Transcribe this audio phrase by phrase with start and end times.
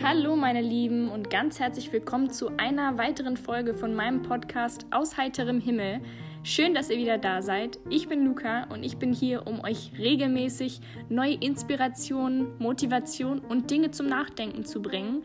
[0.00, 5.16] Hallo meine Lieben und ganz herzlich willkommen zu einer weiteren Folge von meinem Podcast Aus
[5.16, 6.00] heiterem Himmel.
[6.44, 7.80] Schön, dass ihr wieder da seid.
[7.90, 13.90] Ich bin Luca und ich bin hier, um euch regelmäßig neue Inspirationen, Motivation und Dinge
[13.90, 15.24] zum Nachdenken zu bringen.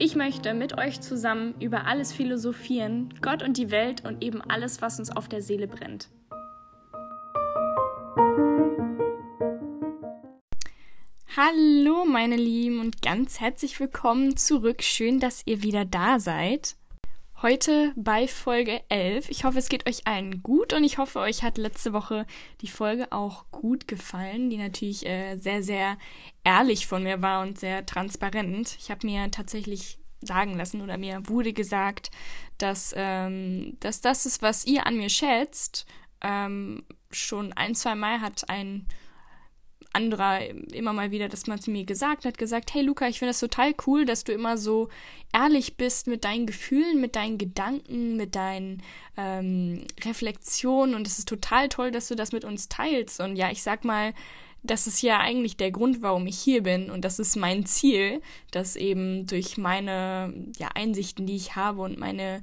[0.00, 4.82] Ich möchte mit euch zusammen über alles philosophieren, Gott und die Welt und eben alles,
[4.82, 6.08] was uns auf der Seele brennt.
[11.40, 14.82] Hallo meine Lieben und ganz herzlich willkommen zurück.
[14.82, 16.74] Schön, dass ihr wieder da seid.
[17.42, 19.30] Heute bei Folge 11.
[19.30, 22.26] Ich hoffe, es geht euch allen gut und ich hoffe, euch hat letzte Woche
[22.60, 25.96] die Folge auch gut gefallen, die natürlich äh, sehr, sehr
[26.42, 28.76] ehrlich von mir war und sehr transparent.
[28.80, 32.10] Ich habe mir tatsächlich sagen lassen oder mir wurde gesagt,
[32.58, 35.86] dass, ähm, dass das ist, was ihr an mir schätzt.
[36.20, 38.88] Ähm, schon ein, zwei Mal hat ein
[39.98, 40.40] anderer
[40.72, 43.40] immer mal wieder das mal zu mir gesagt hat, gesagt, hey Luca, ich finde das
[43.40, 44.88] total cool, dass du immer so
[45.34, 48.82] ehrlich bist mit deinen Gefühlen, mit deinen Gedanken, mit deinen
[49.16, 53.20] ähm, Reflexionen und es ist total toll, dass du das mit uns teilst.
[53.20, 54.14] Und ja, ich sag mal,
[54.62, 58.22] das ist ja eigentlich der Grund, warum ich hier bin und das ist mein Ziel,
[58.52, 62.42] dass eben durch meine ja, Einsichten, die ich habe und meine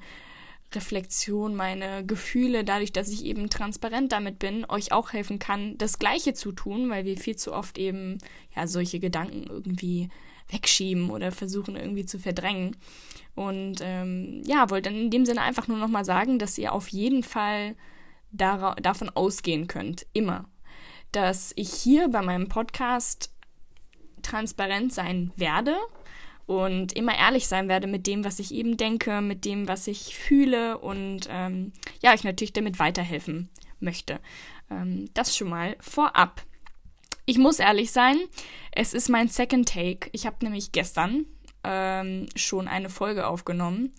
[0.75, 5.99] Reflexion, meine Gefühle, dadurch, dass ich eben transparent damit bin, euch auch helfen kann, das
[5.99, 8.17] Gleiche zu tun, weil wir viel zu oft eben
[8.55, 10.09] ja solche Gedanken irgendwie
[10.49, 12.75] wegschieben oder versuchen irgendwie zu verdrängen.
[13.33, 17.23] Und ähm, ja, wollte in dem Sinne einfach nur nochmal sagen, dass ihr auf jeden
[17.23, 17.75] Fall
[18.31, 20.49] davon ausgehen könnt, immer,
[21.11, 23.31] dass ich hier bei meinem Podcast
[24.21, 25.75] transparent sein werde
[26.45, 30.15] und immer ehrlich sein werde mit dem, was ich eben denke, mit dem, was ich
[30.15, 34.19] fühle und ähm, ja, ich natürlich damit weiterhelfen möchte.
[34.69, 36.43] Ähm, das schon mal vorab.
[37.25, 38.17] Ich muss ehrlich sein,
[38.71, 40.09] es ist mein Second Take.
[40.11, 41.25] Ich habe nämlich gestern
[41.63, 43.91] ähm, schon eine Folge aufgenommen,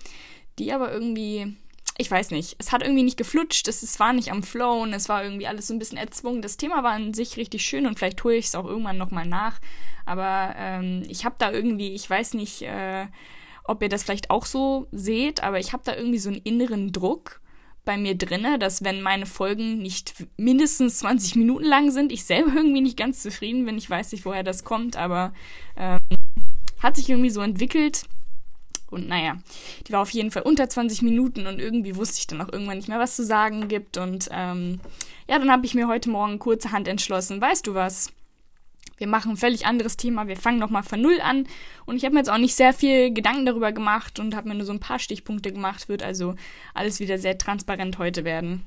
[0.58, 1.56] die aber irgendwie
[1.98, 4.93] ich weiß nicht, es hat irgendwie nicht geflutscht, es, es war nicht am Flow und
[4.93, 6.43] es war irgendwie alles so ein bisschen erzwungen.
[6.43, 9.26] Das Thema war an sich richtig schön und vielleicht hole ich es auch irgendwann nochmal
[9.26, 9.60] nach.
[10.04, 13.06] Aber ähm, ich habe da irgendwie, ich weiß nicht, äh,
[13.65, 16.93] ob ihr das vielleicht auch so seht, aber ich habe da irgendwie so einen inneren
[16.93, 17.41] Druck
[17.84, 22.53] bei mir drinne, dass wenn meine Folgen nicht mindestens 20 Minuten lang sind, ich selber
[22.54, 23.78] irgendwie nicht ganz zufrieden bin.
[23.78, 25.32] Ich weiß nicht, woher das kommt, aber
[25.76, 26.00] ähm,
[26.82, 28.04] hat sich irgendwie so entwickelt
[28.91, 29.36] und naja,
[29.86, 32.76] die war auf jeden Fall unter 20 Minuten und irgendwie wusste ich dann auch irgendwann
[32.76, 33.97] nicht mehr, was zu sagen gibt.
[33.97, 34.80] Und ähm,
[35.28, 38.12] ja, dann habe ich mir heute Morgen kurzerhand entschlossen, weißt du was?
[38.98, 41.47] Wir machen ein völlig anderes Thema, wir fangen nochmal von Null an.
[41.84, 44.54] Und ich habe mir jetzt auch nicht sehr viel Gedanken darüber gemacht und habe mir
[44.54, 46.34] nur so ein paar Stichpunkte gemacht, wird also
[46.72, 48.64] alles wieder sehr transparent heute werden.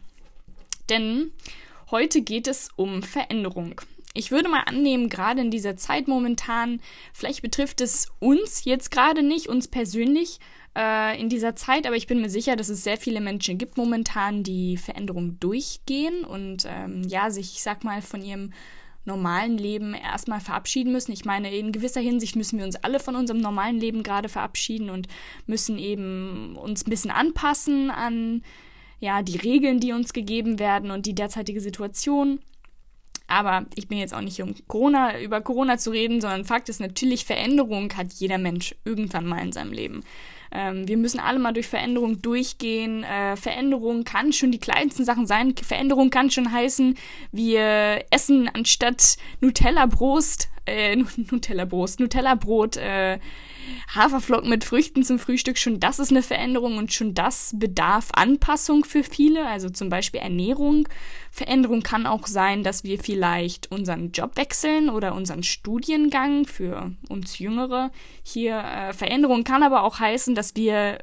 [0.90, 1.31] Denn
[1.90, 3.81] heute geht es um Veränderung.
[4.19, 6.81] Ich würde mal annehmen, gerade in dieser Zeit momentan,
[7.13, 10.40] vielleicht betrifft es uns jetzt gerade nicht, uns persönlich
[10.78, 13.78] äh, in dieser Zeit, aber ich bin mir sicher, dass es sehr viele Menschen gibt
[13.78, 18.52] momentan, die Veränderungen durchgehen und ähm, ja, sich, ich sag mal, von ihrem
[19.06, 21.13] normalen Leben erstmal verabschieden müssen.
[21.13, 24.90] Ich meine, in gewisser Hinsicht müssen wir uns alle von unserem normalen Leben gerade verabschieden
[24.90, 25.07] und
[25.47, 28.44] müssen eben uns ein bisschen anpassen an
[29.00, 32.41] ja, die Regeln, die uns gegeben werden und die derzeitige Situation.
[33.30, 36.82] Aber ich bin jetzt auch nicht um Corona, über Corona zu reden, sondern Fakt ist
[36.82, 40.04] natürlich, Veränderung hat jeder Mensch irgendwann mal in seinem Leben.
[40.52, 43.04] Ähm, wir müssen alle mal durch Veränderung durchgehen.
[43.04, 45.56] Äh, Veränderung kann schon die kleinsten Sachen sein.
[45.56, 46.98] Veränderung kann schon heißen,
[47.32, 53.20] wir essen anstatt Nutella-Brot, äh, Nutella-Brot, Nutella-Brot, äh,
[53.94, 58.84] Haferflocken mit Früchten zum Frühstück, schon das ist eine Veränderung und schon das bedarf Anpassung
[58.85, 60.88] für viele, also zum Beispiel Ernährung.
[61.31, 67.40] Veränderung kann auch sein, dass wir vielleicht unseren Job wechseln oder unseren Studiengang für uns
[67.40, 67.91] Jüngere.
[68.24, 71.00] Hier äh, Veränderung kann aber auch heißen, dass wir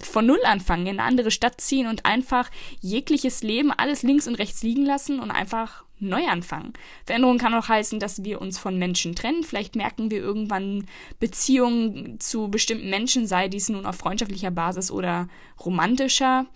[0.00, 4.34] von Null anfangen, in eine andere Stadt ziehen und einfach jegliches Leben, alles links und
[4.34, 6.72] rechts liegen lassen und einfach neu anfangen.
[7.04, 9.42] Veränderung kann auch heißen, dass wir uns von Menschen trennen.
[9.42, 10.86] Vielleicht merken wir irgendwann
[11.18, 15.28] Beziehungen zu bestimmten Menschen, sei dies nun auf freundschaftlicher Basis oder
[15.64, 16.46] romantischer,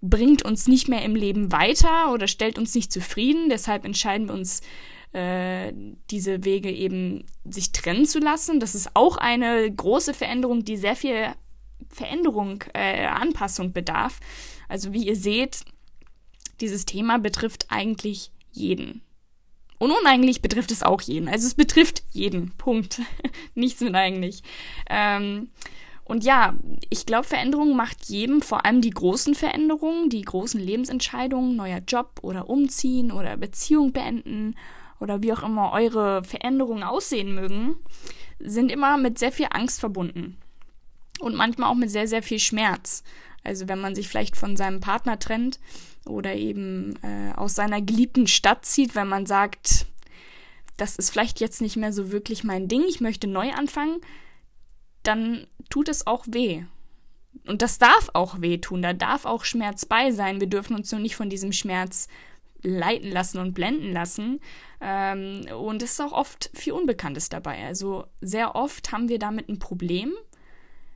[0.00, 3.48] bringt uns nicht mehr im Leben weiter oder stellt uns nicht zufrieden.
[3.48, 4.62] Deshalb entscheiden wir uns,
[5.12, 5.72] äh,
[6.10, 8.60] diese Wege eben sich trennen zu lassen.
[8.60, 11.32] Das ist auch eine große Veränderung, die sehr viel
[11.88, 14.20] Veränderung, äh, Anpassung bedarf.
[14.68, 15.64] Also wie ihr seht,
[16.60, 19.02] dieses Thema betrifft eigentlich jeden.
[19.78, 21.28] Und uneingelich betrifft es auch jeden.
[21.28, 22.52] Also es betrifft jeden.
[22.56, 23.00] Punkt.
[23.54, 24.42] Nichts mit eigentlich.
[24.88, 25.50] Ähm,
[26.04, 26.54] und ja,
[26.88, 32.20] ich glaube, Veränderung macht jedem, vor allem die großen Veränderungen, die großen Lebensentscheidungen, neuer Job
[32.22, 34.54] oder umziehen oder Beziehung beenden
[35.00, 37.76] oder wie auch immer eure Veränderungen aussehen mögen,
[38.38, 40.38] sind immer mit sehr viel Angst verbunden
[41.18, 43.02] und manchmal auch mit sehr, sehr viel Schmerz.
[43.42, 45.58] Also wenn man sich vielleicht von seinem Partner trennt
[46.06, 49.86] oder eben äh, aus seiner geliebten Stadt zieht, wenn man sagt,
[50.76, 54.00] das ist vielleicht jetzt nicht mehr so wirklich mein Ding, ich möchte neu anfangen,
[55.02, 56.64] dann tut es auch weh.
[57.46, 60.40] Und das darf auch wehtun, da darf auch Schmerz bei sein.
[60.40, 62.08] Wir dürfen uns nur nicht von diesem Schmerz
[62.62, 64.40] leiten lassen und blenden lassen.
[64.80, 67.64] Ähm, und es ist auch oft viel Unbekanntes dabei.
[67.64, 70.12] Also sehr oft haben wir damit ein Problem,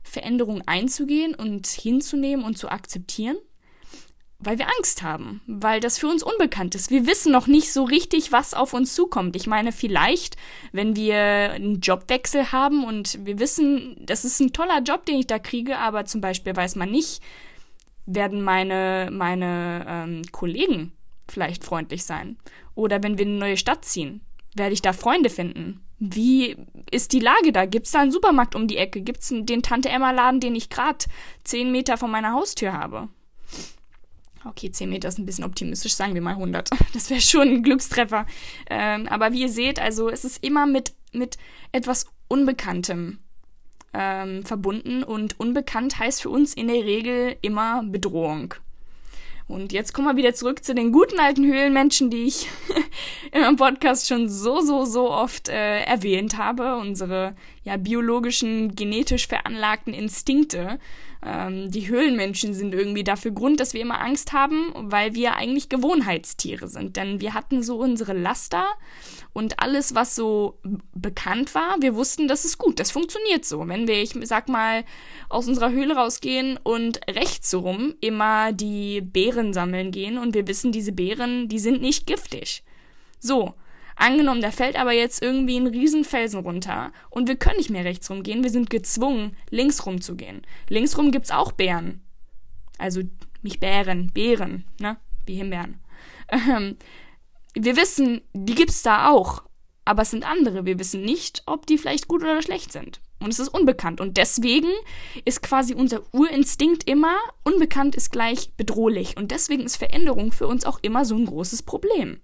[0.03, 3.37] Veränderungen einzugehen und hinzunehmen und zu akzeptieren
[4.43, 6.89] weil wir Angst haben, weil das für uns unbekannt ist.
[6.89, 9.35] Wir wissen noch nicht so richtig, was auf uns zukommt.
[9.35, 10.35] Ich meine, vielleicht,
[10.71, 15.27] wenn wir einen Jobwechsel haben und wir wissen, das ist ein toller Job, den ich
[15.27, 17.21] da kriege, aber zum Beispiel weiß man nicht,
[18.05, 20.91] werden meine, meine ähm, Kollegen
[21.27, 22.37] vielleicht freundlich sein.
[22.75, 24.21] Oder wenn wir in eine neue Stadt ziehen,
[24.55, 25.81] werde ich da Freunde finden.
[25.99, 26.57] Wie
[26.89, 27.65] ist die Lage da?
[27.65, 29.01] Gibt es da einen Supermarkt um die Ecke?
[29.01, 31.05] Gibt es den Tante-Emma-Laden, den ich gerade
[31.43, 33.07] zehn Meter von meiner Haustür habe?
[34.45, 36.69] Okay, 10 Meter ist ein bisschen optimistisch, sagen wir mal 100.
[36.93, 38.25] Das wäre schon ein Glückstreffer.
[38.69, 41.37] Ähm, aber wie ihr seht, also es ist immer mit, mit
[41.71, 43.19] etwas Unbekanntem
[43.93, 48.55] ähm, verbunden und unbekannt heißt für uns in der Regel immer Bedrohung.
[49.51, 52.47] Und jetzt kommen wir wieder zurück zu den guten alten Höhlenmenschen, die ich
[53.31, 56.77] im Podcast schon so, so, so oft äh, erwähnt habe.
[56.77, 60.79] Unsere ja, biologischen, genetisch veranlagten Instinkte
[61.23, 65.69] ähm, die Höhlenmenschen sind irgendwie dafür Grund, dass wir immer Angst haben, weil wir eigentlich
[65.69, 66.97] Gewohnheitstiere sind.
[66.97, 68.65] Denn wir hatten so unsere Laster
[69.33, 70.59] und alles, was so
[70.93, 73.67] bekannt war, wir wussten, das ist gut, das funktioniert so.
[73.67, 74.83] Wenn wir, ich sag mal,
[75.29, 80.71] aus unserer Höhle rausgehen und rechts rum immer die Beeren sammeln gehen und wir wissen,
[80.71, 82.63] diese Beeren, die sind nicht giftig.
[83.19, 83.53] So,
[84.01, 88.09] Angenommen, da fällt aber jetzt irgendwie ein Riesenfelsen runter und wir können nicht mehr rechts
[88.09, 90.41] rumgehen, wir sind gezwungen, links rumzugehen.
[90.69, 92.01] Links rum gibt's auch Bären.
[92.79, 93.01] Also
[93.43, 94.97] nicht Bären, Beeren, ne?
[95.25, 95.79] Wie Himbeeren.
[96.33, 96.77] Ähm,
[97.53, 99.43] wir wissen, die gibt's da auch,
[99.85, 100.65] aber es sind andere.
[100.65, 103.01] Wir wissen nicht, ob die vielleicht gut oder schlecht sind.
[103.19, 104.01] Und es ist unbekannt.
[104.01, 104.71] Und deswegen
[105.25, 109.15] ist quasi unser Urinstinkt immer, unbekannt ist gleich bedrohlich.
[109.17, 112.19] Und deswegen ist Veränderung für uns auch immer so ein großes Problem.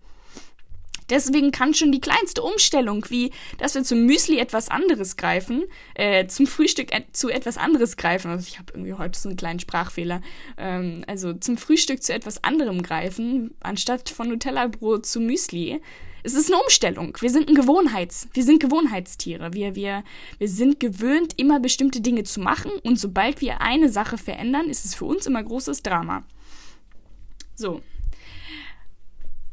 [1.10, 5.64] Deswegen kann schon die kleinste Umstellung, wie dass wir zum Müsli etwas anderes greifen,
[5.96, 9.38] äh, zum Frühstück et zu etwas anderes greifen, also ich habe irgendwie heute so einen
[9.38, 10.22] kleinen Sprachfehler,
[10.58, 15.82] ähm, also zum Frühstück zu etwas anderem greifen, anstatt von Nutella-Brot zu Müsli,
[16.24, 17.16] es ist eine Umstellung.
[17.22, 19.54] Wir sind ein Gewohnheits, wir sind Gewohnheitstiere.
[19.54, 20.04] Wir, wir,
[20.40, 24.84] wir sind gewöhnt, immer bestimmte Dinge zu machen und sobald wir eine Sache verändern, ist
[24.84, 26.24] es für uns immer großes Drama.
[27.56, 27.82] So,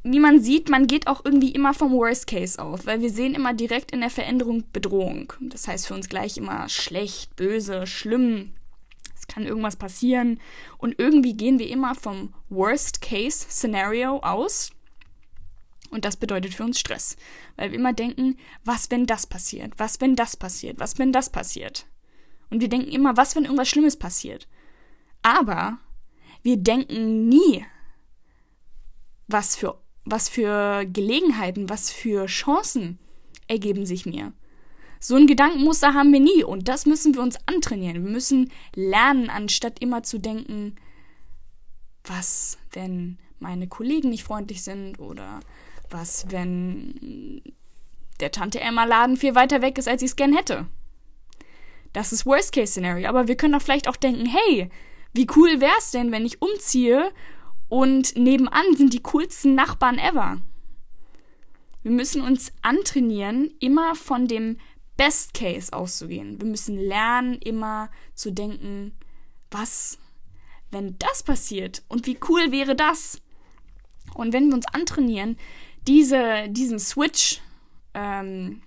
[0.05, 3.35] wie man sieht, man geht auch irgendwie immer vom Worst Case auf, weil wir sehen
[3.35, 5.33] immer direkt in der Veränderung Bedrohung.
[5.41, 8.53] Das heißt für uns gleich immer schlecht, böse, schlimm.
[9.17, 10.41] Es kann irgendwas passieren.
[10.77, 14.73] Und irgendwie gehen wir immer vom Worst Case Scenario aus.
[15.91, 17.17] Und das bedeutet für uns Stress,
[17.57, 19.73] weil wir immer denken, was wenn das passiert?
[19.79, 20.81] Was wenn das passiert?
[20.81, 21.87] Was wenn das passiert?
[22.51, 24.49] Und wir denken immer, was wenn irgendwas Schlimmes passiert?
[25.23, 25.79] Aber
[26.43, 27.65] wir denken nie,
[29.29, 32.99] was für was für Gelegenheiten, was für Chancen
[33.49, 34.33] ergeben sich mir.
[35.01, 38.05] So ein Gedankenmuster haben wir nie und das müssen wir uns antrainieren.
[38.05, 40.77] Wir müssen lernen, anstatt immer zu denken,
[42.05, 45.41] was, wenn meine Kollegen nicht freundlich sind oder
[45.91, 47.43] was, wenn
[48.21, 50.67] der Tante Emma Laden viel weiter weg ist, als ich es gern hätte.
[51.93, 54.71] Das ist Worst-Case-Szenario, aber wir können doch vielleicht auch denken, hey,
[55.13, 57.13] wie cool wäre es denn, wenn ich umziehe
[57.75, 60.41] und nebenan sind die coolsten Nachbarn ever.
[61.83, 64.59] Wir müssen uns antrainieren, immer von dem
[64.97, 66.41] Best Case auszugehen.
[66.41, 68.97] Wir müssen lernen, immer zu denken,
[69.51, 69.99] was,
[70.71, 73.21] wenn das passiert und wie cool wäre das?
[74.15, 75.37] Und wenn wir uns antrainieren,
[75.89, 77.41] diese, diesen Switch
[77.93, 78.63] ähm,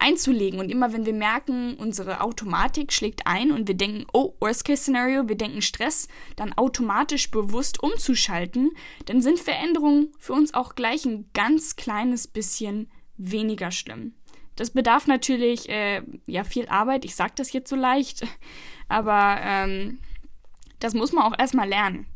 [0.00, 0.60] einzulegen.
[0.60, 5.36] Und immer wenn wir merken, unsere Automatik schlägt ein und wir denken, oh, Worst-Case-Szenario, wir
[5.36, 8.70] denken Stress, dann automatisch bewusst umzuschalten,
[9.06, 14.14] dann sind Veränderungen für uns auch gleich ein ganz kleines bisschen weniger schlimm.
[14.56, 17.04] Das bedarf natürlich äh, ja viel Arbeit.
[17.04, 18.26] Ich sage das jetzt so leicht,
[18.88, 20.00] aber ähm,
[20.78, 22.06] das muss man auch erstmal lernen.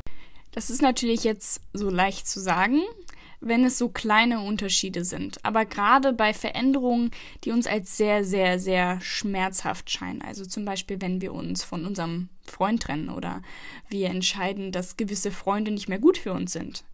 [0.52, 2.82] Das ist natürlich jetzt so leicht zu sagen,
[3.44, 5.44] wenn es so kleine Unterschiede sind.
[5.44, 7.10] Aber gerade bei Veränderungen,
[7.44, 11.84] die uns als sehr, sehr, sehr schmerzhaft scheinen, also zum Beispiel, wenn wir uns von
[11.84, 13.42] unserem Freund trennen oder
[13.88, 16.84] wir entscheiden, dass gewisse Freunde nicht mehr gut für uns sind,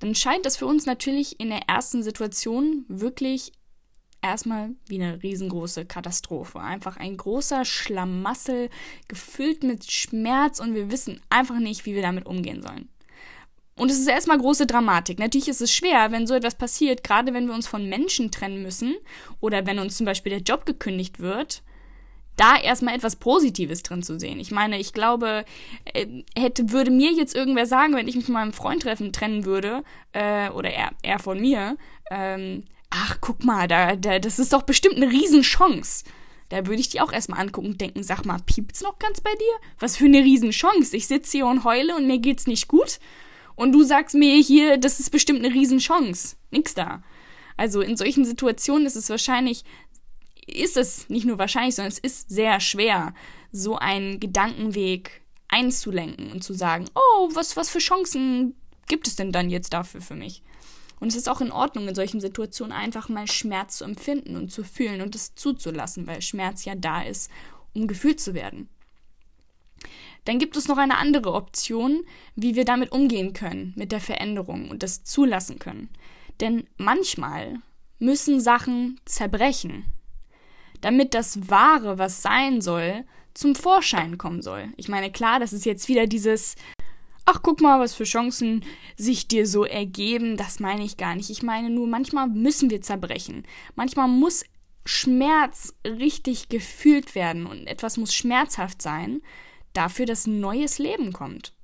[0.00, 3.52] dann scheint das für uns natürlich in der ersten Situation wirklich
[4.22, 6.60] erstmal wie eine riesengroße Katastrophe.
[6.60, 8.70] Einfach ein großer Schlamassel,
[9.06, 12.88] gefüllt mit Schmerz und wir wissen einfach nicht, wie wir damit umgehen sollen.
[13.78, 15.18] Und es ist erstmal große Dramatik.
[15.20, 18.62] Natürlich ist es schwer, wenn so etwas passiert, gerade wenn wir uns von Menschen trennen
[18.62, 18.96] müssen
[19.40, 21.62] oder wenn uns zum Beispiel der Job gekündigt wird,
[22.36, 24.40] da erstmal etwas Positives drin zu sehen.
[24.40, 25.44] Ich meine, ich glaube,
[25.92, 26.06] äh,
[26.36, 29.82] hätte, würde mir jetzt irgendwer sagen, wenn ich mich von meinem Freund treffen trennen würde,
[30.12, 31.76] äh, oder er, er von mir,
[32.10, 36.04] ähm, ach, guck mal, da, da, das ist doch bestimmt eine Riesenchance.
[36.48, 39.32] Da würde ich die auch erstmal angucken und denken, sag mal, piept's noch ganz bei
[39.32, 39.68] dir?
[39.78, 40.96] Was für eine Riesenchance.
[40.96, 42.98] Ich sitze hier und heule und mir geht's nicht gut.
[43.58, 46.36] Und du sagst mir hier, das ist bestimmt eine Riesenchance.
[46.52, 47.02] Nix da.
[47.56, 49.64] Also in solchen Situationen ist es wahrscheinlich,
[50.46, 53.14] ist es nicht nur wahrscheinlich, sondern es ist sehr schwer,
[53.50, 58.54] so einen Gedankenweg einzulenken und zu sagen, oh, was, was für Chancen
[58.86, 60.44] gibt es denn dann jetzt dafür für mich?
[61.00, 64.52] Und es ist auch in Ordnung, in solchen Situationen einfach mal Schmerz zu empfinden und
[64.52, 67.28] zu fühlen und es zuzulassen, weil Schmerz ja da ist,
[67.74, 68.68] um gefühlt zu werden.
[70.28, 72.04] Dann gibt es noch eine andere Option,
[72.36, 75.88] wie wir damit umgehen können, mit der Veränderung und das zulassen können.
[76.40, 77.62] Denn manchmal
[77.98, 79.86] müssen Sachen zerbrechen,
[80.82, 84.68] damit das Wahre, was sein soll, zum Vorschein kommen soll.
[84.76, 86.56] Ich meine, klar, das ist jetzt wieder dieses
[87.24, 88.66] ach guck mal, was für Chancen
[88.98, 91.30] sich dir so ergeben, das meine ich gar nicht.
[91.30, 93.46] Ich meine nur, manchmal müssen wir zerbrechen.
[93.76, 94.44] Manchmal muss
[94.84, 99.22] Schmerz richtig gefühlt werden und etwas muss schmerzhaft sein,
[99.72, 101.54] dafür, dass neues Leben kommt.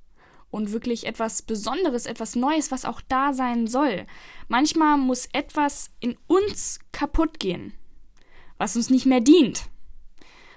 [0.51, 4.05] Und wirklich etwas Besonderes, etwas Neues, was auch da sein soll.
[4.47, 7.73] Manchmal muss etwas in uns kaputt gehen,
[8.57, 9.67] was uns nicht mehr dient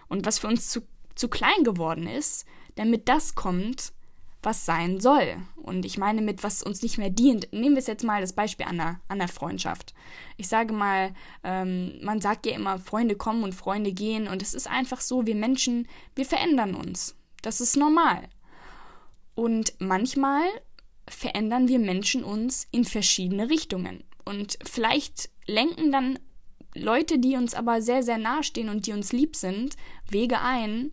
[0.09, 0.83] und was für uns zu,
[1.17, 3.93] zu klein geworden ist, damit das kommt,
[4.43, 5.37] was sein soll.
[5.57, 7.53] Und ich meine mit, was uns nicht mehr dient.
[7.53, 9.95] Nehmen wir es jetzt mal das Beispiel an der, an der Freundschaft.
[10.37, 11.13] Ich sage mal,
[11.43, 14.29] ähm, man sagt ja immer, Freunde kommen und Freunde gehen.
[14.29, 17.17] Und es ist einfach so, wir Menschen, wir verändern uns.
[17.43, 18.29] Das ist normal.
[19.35, 20.45] Und manchmal
[21.09, 24.05] verändern wir Menschen uns in verschiedene Richtungen.
[24.25, 26.19] Und vielleicht lenken dann
[26.75, 29.77] Leute, die uns aber sehr, sehr nahestehen und die uns lieb sind,
[30.09, 30.93] Wege ein,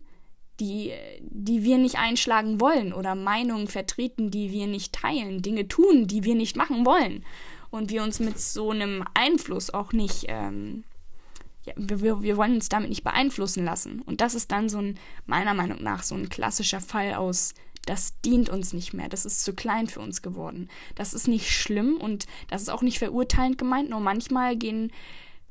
[0.58, 6.06] die, die wir nicht einschlagen wollen oder Meinungen vertreten, die wir nicht teilen, Dinge tun,
[6.06, 7.24] die wir nicht machen wollen.
[7.70, 10.84] Und wir uns mit so einem Einfluss auch nicht, ähm,
[11.66, 14.00] ja, wir, wir wollen uns damit nicht beeinflussen lassen.
[14.02, 17.54] Und das ist dann so ein, meiner Meinung nach, so ein klassischer Fall aus,
[17.86, 20.68] das dient uns nicht mehr, das ist zu klein für uns geworden.
[20.96, 24.90] Das ist nicht schlimm und das ist auch nicht verurteilend gemeint, nur manchmal gehen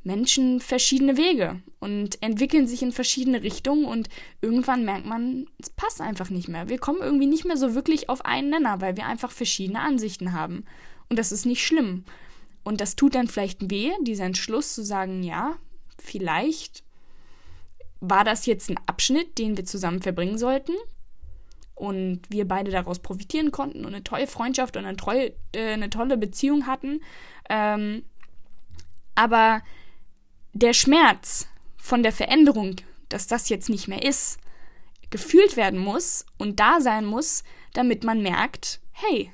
[0.03, 4.07] Menschen verschiedene Wege und entwickeln sich in verschiedene Richtungen und
[4.39, 6.69] irgendwann merkt man, es passt einfach nicht mehr.
[6.69, 10.33] Wir kommen irgendwie nicht mehr so wirklich auf einen Nenner, weil wir einfach verschiedene Ansichten
[10.33, 10.65] haben.
[11.09, 12.03] Und das ist nicht schlimm.
[12.63, 15.55] Und das tut dann vielleicht weh, dieser Entschluss zu sagen, ja,
[15.99, 16.83] vielleicht
[17.99, 20.73] war das jetzt ein Abschnitt, den wir zusammen verbringen sollten
[21.75, 25.89] und wir beide daraus profitieren konnten und eine tolle Freundschaft und eine, treue, äh, eine
[25.89, 27.01] tolle Beziehung hatten.
[27.49, 28.03] Ähm,
[29.13, 29.61] aber
[30.53, 31.47] der Schmerz
[31.77, 32.77] von der Veränderung,
[33.09, 34.39] dass das jetzt nicht mehr ist,
[35.09, 39.31] gefühlt werden muss und da sein muss, damit man merkt, hey,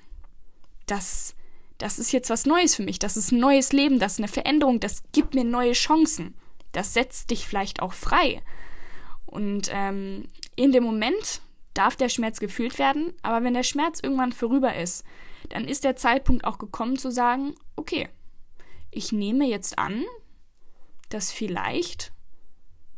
[0.87, 1.35] das,
[1.77, 4.27] das ist jetzt was Neues für mich, das ist ein neues Leben, das ist eine
[4.27, 6.35] Veränderung, das gibt mir neue Chancen,
[6.71, 8.41] das setzt dich vielleicht auch frei.
[9.25, 11.41] Und ähm, in dem Moment
[11.73, 15.05] darf der Schmerz gefühlt werden, aber wenn der Schmerz irgendwann vorüber ist,
[15.49, 18.09] dann ist der Zeitpunkt auch gekommen zu sagen, okay,
[18.91, 20.03] ich nehme jetzt an,
[21.09, 22.11] dass vielleicht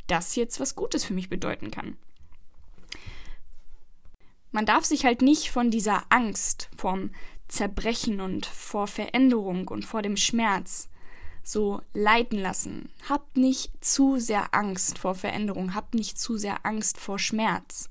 [0.06, 1.96] das jetzt was Gutes für mich bedeuten kann.
[4.50, 7.10] Man darf sich halt nicht von dieser Angst vorm
[7.48, 10.88] Zerbrechen und vor Veränderung und vor dem Schmerz
[11.44, 12.88] so leiten lassen.
[13.08, 17.90] Habt nicht zu sehr Angst vor Veränderung, habt nicht zu sehr Angst vor Schmerz.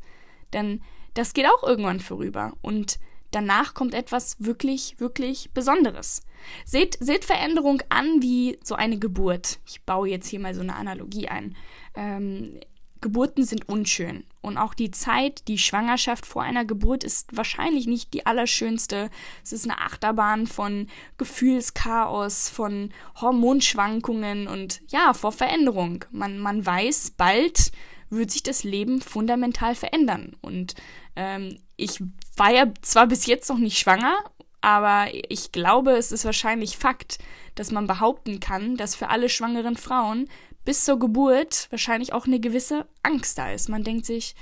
[0.52, 0.82] Denn
[1.14, 3.00] das geht auch irgendwann vorüber und
[3.32, 6.24] danach kommt etwas wirklich, wirklich Besonderes.
[6.66, 9.60] Seht, seht Veränderung an wie so eine Geburt.
[9.66, 11.56] Ich baue jetzt hier mal so eine Analogie ein.
[11.96, 12.60] Ähm,
[13.04, 14.24] Geburten sind unschön.
[14.42, 19.12] Und auch die Zeit, die Schwangerschaft vor einer Geburt ist wahrscheinlich nicht die allerschönste.
[19.44, 22.90] Es ist eine Achterbahn von Gefühlschaos, von
[23.22, 26.06] Hormonschwankungen und ja, vor Veränderung.
[26.12, 27.72] Man, man weiß, bald
[28.10, 30.36] wird sich das Leben fundamental verändern.
[30.42, 30.76] Und
[31.16, 32.02] ähm, ich
[32.38, 34.18] war ja zwar bis jetzt noch nicht schwanger,
[34.62, 37.20] aber ich glaube, es ist wahrscheinlich Fakt,
[37.56, 40.30] dass man behaupten kann, dass für alle schwangeren Frauen
[40.66, 43.70] bis zur Geburt wahrscheinlich auch eine gewisse Angst da ist.
[43.70, 44.36] Man denkt sich,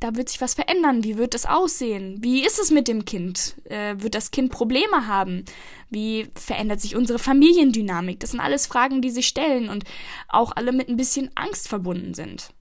[0.00, 1.04] da wird sich was verändern.
[1.04, 2.18] Wie wird es aussehen?
[2.22, 3.56] Wie ist es mit dem Kind?
[3.64, 5.44] Äh, wird das Kind Probleme haben?
[5.88, 8.20] Wie verändert sich unsere Familiendynamik?
[8.20, 9.84] Das sind alles Fragen, die sich stellen und
[10.28, 12.52] auch alle mit ein bisschen Angst verbunden sind.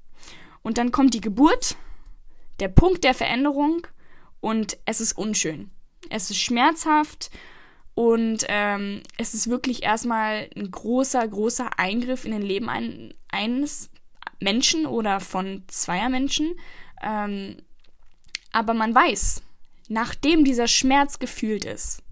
[0.62, 1.75] Und dann kommt die Geburt,
[2.59, 3.85] der Punkt der Veränderung
[4.39, 5.71] und es ist unschön.
[6.09, 7.31] Es ist schmerzhaft
[7.95, 13.89] und ähm, es ist wirklich erstmal ein großer, großer Eingriff in den Leben ein, eines
[14.41, 16.59] Menschen oder von zweier Menschen.
[17.01, 17.57] Ähm,
[18.51, 19.41] aber man weiß,
[19.87, 22.03] nachdem dieser Schmerz gefühlt ist,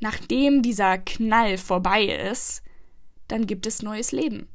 [0.00, 2.62] nachdem dieser Knall vorbei ist,
[3.28, 4.48] dann gibt es neues Leben.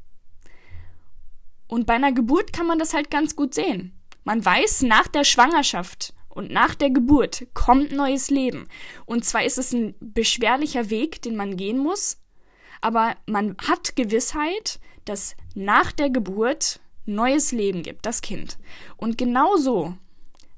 [1.68, 3.94] Und bei einer Geburt kann man das halt ganz gut sehen.
[4.24, 8.68] Man weiß, nach der Schwangerschaft und nach der Geburt kommt neues Leben.
[9.06, 12.18] Und zwar ist es ein beschwerlicher Weg, den man gehen muss,
[12.82, 18.58] aber man hat Gewissheit, dass nach der Geburt neues Leben gibt, das Kind.
[18.98, 19.96] Und genauso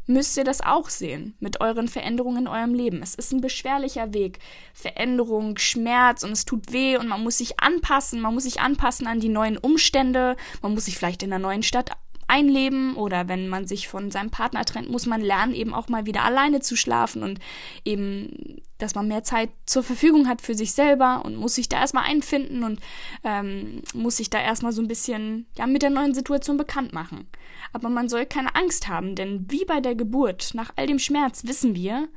[0.08, 3.02] müsst ihr das auch sehen mit euren Veränderungen in eurem Leben.
[3.02, 4.40] Es ist ein beschwerlicher Weg.
[4.74, 8.22] Veränderung, Schmerz und es tut weh und man muss sich anpassen.
[8.22, 10.36] Man muss sich anpassen an die neuen Umstände.
[10.62, 11.92] Man muss sich vielleicht in einer neuen Stadt
[12.28, 16.06] einleben oder wenn man sich von seinem Partner trennt, muss man lernen, eben auch mal
[16.06, 17.40] wieder alleine zu schlafen und
[17.84, 21.80] eben, dass man mehr Zeit zur Verfügung hat für sich selber und muss sich da
[21.80, 22.80] erstmal einfinden und
[23.24, 27.28] ähm, muss sich da erstmal so ein bisschen ja, mit der neuen Situation bekannt machen.
[27.74, 31.46] Aber man soll keine Angst haben, denn wie bei der Geburt, nach all dem Schmerz
[31.46, 32.08] wissen wir,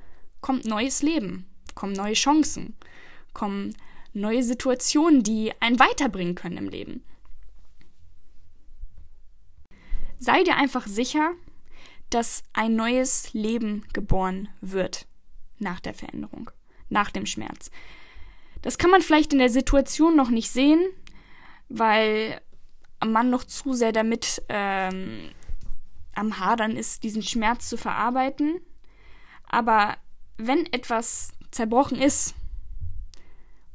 [0.41, 2.77] kommt neues Leben, kommen neue Chancen,
[3.35, 3.75] kommen
[4.15, 7.03] neue Situationen, die einen weiterbringen können im Leben.
[10.19, 11.33] Sei dir einfach sicher,
[12.11, 15.07] dass ein neues Leben geboren wird
[15.59, 16.51] nach der Veränderung,
[16.89, 17.71] nach dem Schmerz.
[18.63, 20.81] Das kann man vielleicht in der Situation noch nicht sehen,
[21.69, 22.41] weil
[23.05, 25.31] man noch zu sehr damit ähm,
[26.15, 28.61] am Hadern ist, diesen Schmerz zu verarbeiten.
[29.49, 29.97] Aber
[30.37, 32.35] wenn etwas zerbrochen ist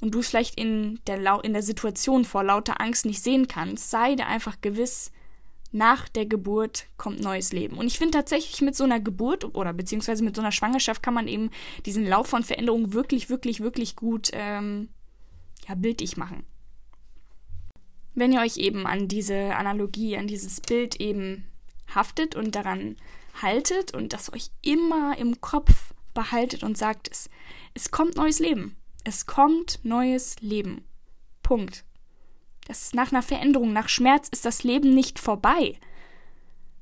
[0.02, 3.90] und du es vielleicht in der, in der Situation vor lauter Angst nicht sehen kannst,
[3.90, 5.12] sei dir einfach gewiss,
[5.74, 7.78] nach der Geburt kommt neues Leben.
[7.78, 11.16] Und ich finde tatsächlich mit so einer Geburt oder beziehungsweise mit so einer Schwangerschaft kann
[11.16, 11.50] man eben
[11.86, 14.90] diesen Lauf von Veränderungen wirklich, wirklich, wirklich gut ähm,
[15.68, 16.46] ja, bildlich machen.
[18.14, 21.46] Wenn ihr euch eben an diese Analogie, an dieses Bild eben
[21.94, 22.96] haftet und daran
[23.42, 27.30] haltet und das euch immer im Kopf behaltet und sagt, es,
[27.74, 28.76] es kommt neues Leben.
[29.04, 30.84] Es kommt neues Leben.
[31.42, 31.84] Punkt.
[32.68, 35.78] Das nach einer Veränderung, nach Schmerz ist das Leben nicht vorbei.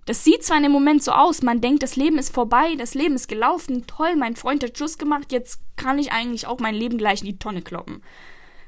[0.05, 2.95] Das sieht zwar in dem Moment so aus, man denkt, das Leben ist vorbei, das
[2.95, 6.75] Leben ist gelaufen, toll, mein Freund hat Schluss gemacht, jetzt kann ich eigentlich auch mein
[6.75, 8.01] Leben gleich in die Tonne kloppen.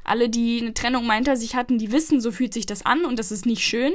[0.03, 3.05] Alle, die eine Trennung mal hinter sich hatten, die wissen, so fühlt sich das an
[3.05, 3.93] und das ist nicht schön.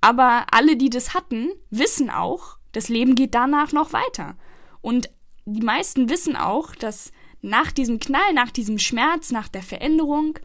[0.00, 4.36] Aber alle, die das hatten, wissen auch, das Leben geht danach noch weiter.
[4.80, 5.10] Und
[5.44, 10.38] die meisten wissen auch, dass nach diesem Knall, nach diesem Schmerz, nach der Veränderung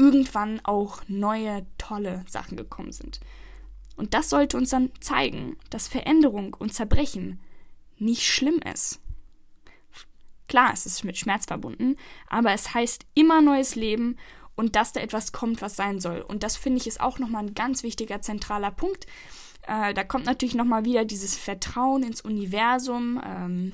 [0.00, 3.20] irgendwann auch neue, tolle Sachen gekommen sind.
[3.96, 7.38] Und das sollte uns dann zeigen, dass Veränderung und Zerbrechen
[7.98, 8.98] nicht schlimm ist.
[10.48, 11.96] Klar, es ist mit Schmerz verbunden,
[12.28, 14.16] aber es heißt immer neues Leben
[14.56, 16.22] und dass da etwas kommt, was sein soll.
[16.22, 19.06] Und das finde ich ist auch nochmal ein ganz wichtiger, zentraler Punkt.
[19.66, 23.20] Äh, da kommt natürlich nochmal wieder dieses Vertrauen ins Universum.
[23.22, 23.72] Ähm,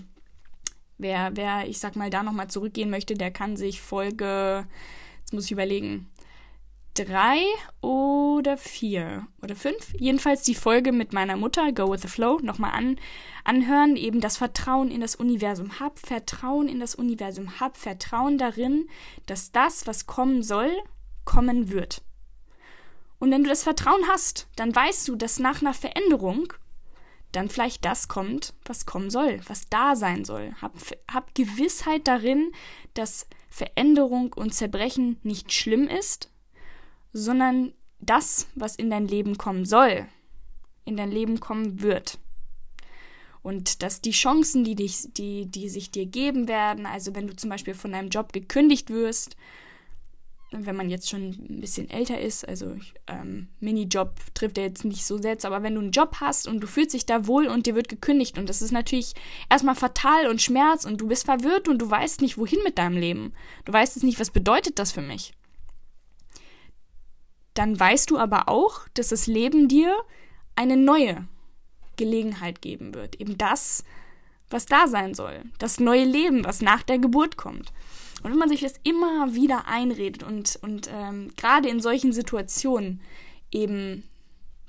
[0.99, 4.67] wer, wer, ich sag mal, da nochmal zurückgehen möchte, der kann sich Folge,
[5.21, 6.11] jetzt muss ich überlegen,
[6.97, 7.39] drei
[7.81, 12.73] oder vier oder fünf, jedenfalls die Folge mit meiner Mutter, Go with the Flow, nochmal
[12.73, 12.99] an,
[13.45, 15.79] anhören, eben das Vertrauen in das Universum.
[15.79, 18.89] Hab Vertrauen in das Universum, hab Vertrauen darin,
[19.27, 20.73] dass das, was kommen soll,
[21.25, 22.03] kommen wird.
[23.19, 26.53] Und wenn du das Vertrauen hast, dann weißt du, dass nach einer Veränderung
[27.33, 30.55] dann vielleicht das kommt, was kommen soll, was da sein soll.
[30.63, 30.73] Hab,
[31.13, 32.53] hab Gewissheit darin,
[32.95, 36.31] dass Veränderung und Zerbrechen nicht schlimm ist,
[37.17, 40.07] sondern das, was in dein Leben kommen soll,
[40.85, 42.19] in dein Leben kommen wird.
[43.43, 47.35] Und dass die Chancen, die, dich, die, die sich dir geben werden, also wenn du
[47.35, 49.37] zum Beispiel von deinem Job gekündigt wirst,
[50.51, 52.77] wenn man jetzt schon ein bisschen älter ist, also
[53.07, 56.61] ähm, Minijob trifft er jetzt nicht so sehr, aber wenn du einen Job hast und
[56.61, 59.15] du fühlst dich da wohl und dir wird gekündigt und das ist natürlich
[59.51, 62.97] erstmal fatal und Schmerz und du bist verwirrt und du weißt nicht, wohin mit deinem
[62.97, 63.33] Leben.
[63.65, 65.33] Du weißt es nicht, was bedeutet das für mich
[67.59, 69.97] dann weißt du aber auch, dass das Leben dir
[70.57, 71.27] eine neue
[71.97, 73.19] Gelegenheit geben wird.
[73.21, 73.83] Eben das,
[74.51, 75.43] was da sein soll.
[75.59, 77.73] Das neue Leben, was nach der Geburt kommt.
[78.23, 83.01] Und wenn man sich das immer wieder einredet und, und ähm, gerade in solchen Situationen
[83.51, 84.05] eben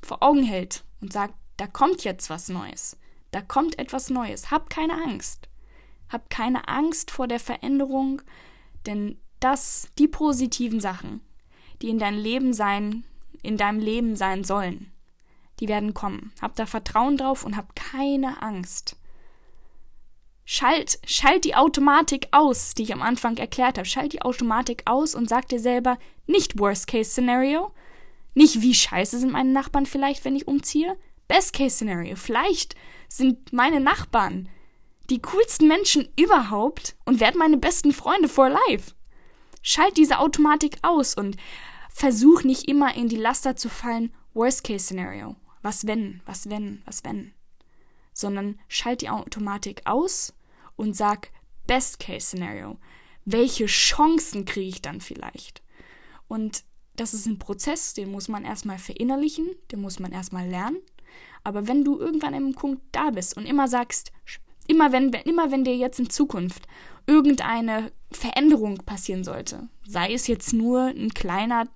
[0.01, 2.97] vor Augen hält und sagt, da kommt jetzt was Neues,
[3.31, 4.51] Da kommt etwas Neues.
[4.51, 5.49] Hab keine Angst.
[6.09, 8.21] Hab keine Angst vor der Veränderung,
[8.85, 11.21] denn das, die positiven Sachen,
[11.81, 13.03] die in deinem Leben sein,
[13.43, 14.91] in deinem Leben sein sollen,
[15.59, 16.31] die werden kommen.
[16.41, 18.95] Hab da Vertrauen drauf und hab keine Angst.
[20.45, 23.87] Schalt, schalt die Automatik aus, die ich am Anfang erklärt habe.
[23.87, 27.71] Schalt die Automatik aus und sag dir selber nicht Worst Case Scenario,
[28.33, 30.97] nicht wie scheiße sind meine Nachbarn vielleicht, wenn ich umziehe.
[31.27, 32.75] Best Case Scenario, vielleicht
[33.09, 34.47] sind meine Nachbarn
[35.09, 38.93] die coolsten Menschen überhaupt und werden meine besten Freunde for life.
[39.69, 41.35] Schalt diese Automatik aus und
[41.89, 45.35] versuch nicht immer in die Laster zu fallen, Worst Case Scenario.
[45.61, 47.33] Was wenn, was wenn, was wenn.
[48.13, 50.33] Sondern schalt die Automatik aus
[50.77, 51.31] und sag
[51.67, 52.77] Best Case Scenario.
[53.25, 55.61] Welche Chancen kriege ich dann vielleicht?
[56.29, 56.63] Und
[56.95, 60.77] das ist ein Prozess, den muss man erstmal verinnerlichen, den muss man erstmal lernen.
[61.43, 64.13] Aber wenn du irgendwann an einem Punkt da bist und immer sagst,
[64.65, 66.67] immer wenn, immer wenn dir jetzt in Zukunft
[67.07, 71.67] irgendeine Veränderung passieren sollte, sei es jetzt nur ein kleiner,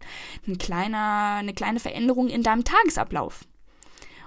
[0.48, 3.46] ein kleiner, eine kleine Veränderung in deinem Tagesablauf,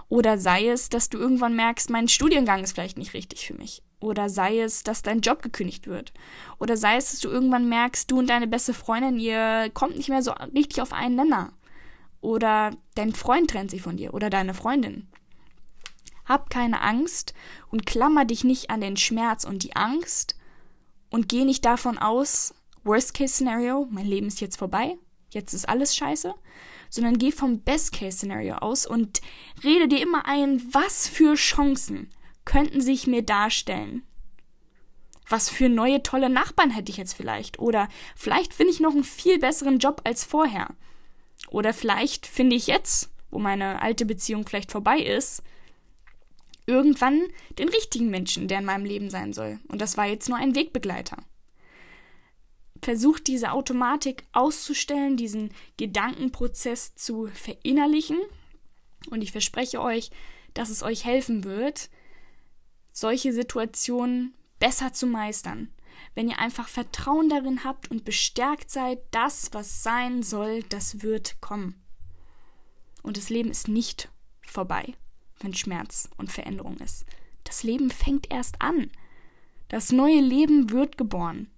[0.09, 3.83] oder sei es, dass du irgendwann merkst, mein Studiengang ist vielleicht nicht richtig für mich.
[4.01, 6.13] Oder sei es, dass dein Job gekündigt wird.
[6.59, 10.11] Oder sei es, dass du irgendwann merkst, du und deine beste Freundin, ihr kommt nicht
[10.11, 11.53] mehr so richtig auf einen Nenner.
[12.21, 15.09] Oder dein Freund trennt sich von dir oder deine Freundin.
[16.27, 17.35] Hab keine Angst
[17.71, 20.37] und klammer dich nicht an den Schmerz und die Angst
[21.11, 24.97] und geh nicht davon aus, Worst Case Scenario, mein Leben ist jetzt vorbei,
[25.31, 26.35] jetzt ist alles scheiße,
[26.91, 29.21] sondern geh vom Best-Case-Szenario aus und
[29.65, 32.09] rede dir immer ein, was für Chancen
[32.45, 34.03] könnten sich mir darstellen.
[35.29, 37.59] Was für neue tolle Nachbarn hätte ich jetzt vielleicht?
[37.59, 40.69] Oder vielleicht finde ich noch einen viel besseren Job als vorher.
[41.49, 45.43] Oder vielleicht finde ich jetzt, wo meine alte Beziehung vielleicht vorbei ist,
[46.67, 47.23] irgendwann
[47.59, 49.59] den richtigen Menschen, der in meinem Leben sein soll.
[49.69, 51.19] Und das war jetzt nur ein Wegbegleiter
[52.85, 58.19] versucht diese Automatik auszustellen, diesen Gedankenprozess zu verinnerlichen.
[59.11, 60.11] Und ich verspreche euch,
[60.53, 61.91] dass es euch helfen wird,
[62.93, 65.73] solche Situationen besser zu meistern.
[66.15, 71.41] Wenn ihr einfach Vertrauen darin habt und bestärkt seid, das, was sein soll, das wird
[71.41, 71.83] kommen.
[73.03, 74.11] Und das Leben ist nicht
[74.47, 74.95] vorbei,
[75.45, 77.05] wenn Schmerz und Veränderung ist.
[77.45, 78.91] Das Leben fängt erst an.
[79.69, 81.51] Das neue Leben wird geboren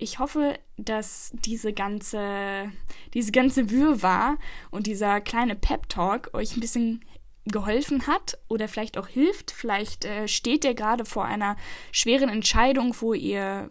[0.00, 2.72] ich hoffe, dass diese ganze,
[3.12, 4.38] diese ganze Wirrwarr
[4.70, 7.04] und dieser kleine Pep-Talk euch ein bisschen
[7.46, 9.50] geholfen hat oder vielleicht auch hilft.
[9.50, 11.56] Vielleicht äh, steht ihr gerade vor einer
[11.90, 13.68] schweren Entscheidung, wo ihr,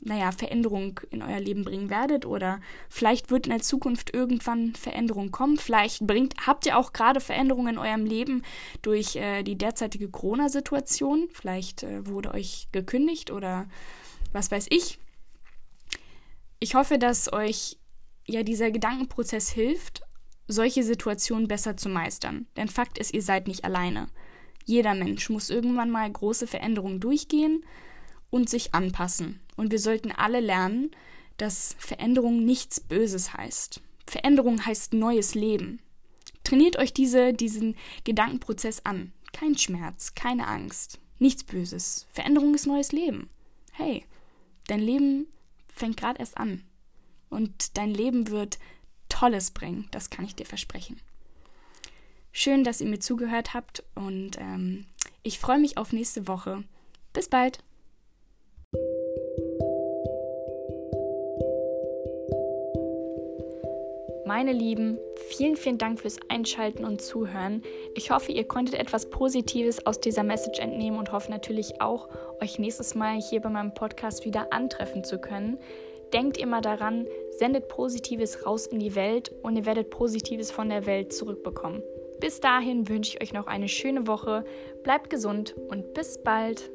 [0.00, 5.30] naja, Veränderung in euer Leben bringen werdet oder vielleicht wird in der Zukunft irgendwann Veränderung
[5.30, 5.58] kommen.
[5.58, 8.42] Vielleicht bringt, habt ihr auch gerade Veränderungen in eurem Leben
[8.80, 11.28] durch äh, die derzeitige Corona-Situation.
[11.32, 13.66] Vielleicht äh, wurde euch gekündigt oder
[14.32, 14.98] was weiß ich.
[16.58, 17.76] Ich hoffe, dass euch
[18.26, 20.02] ja dieser Gedankenprozess hilft,
[20.52, 22.46] solche Situationen besser zu meistern.
[22.56, 24.08] Denn Fakt ist, ihr seid nicht alleine.
[24.64, 27.64] Jeder Mensch muss irgendwann mal große Veränderungen durchgehen
[28.30, 29.40] und sich anpassen.
[29.56, 30.90] Und wir sollten alle lernen,
[31.36, 33.80] dass Veränderung nichts Böses heißt.
[34.06, 35.80] Veränderung heißt neues Leben.
[36.44, 39.12] Trainiert euch diese, diesen Gedankenprozess an.
[39.32, 42.06] Kein Schmerz, keine Angst, nichts Böses.
[42.12, 43.30] Veränderung ist neues Leben.
[43.72, 44.04] Hey,
[44.66, 45.26] dein Leben
[45.74, 46.62] fängt gerade erst an.
[47.30, 48.58] Und dein Leben wird
[49.12, 50.98] Tolles bringen, das kann ich dir versprechen.
[52.32, 54.86] Schön, dass ihr mir zugehört habt und ähm,
[55.22, 56.64] ich freue mich auf nächste Woche.
[57.12, 57.58] Bis bald!
[64.24, 64.98] Meine Lieben,
[65.28, 67.62] vielen, vielen Dank fürs Einschalten und Zuhören.
[67.94, 72.08] Ich hoffe, ihr konntet etwas Positives aus dieser Message entnehmen und hoffe natürlich auch,
[72.40, 75.58] euch nächstes Mal hier bei meinem Podcast wieder antreffen zu können.
[76.12, 80.86] Denkt immer daran, sendet Positives raus in die Welt und ihr werdet Positives von der
[80.86, 81.82] Welt zurückbekommen.
[82.20, 84.44] Bis dahin wünsche ich euch noch eine schöne Woche,
[84.82, 86.70] bleibt gesund und bis bald.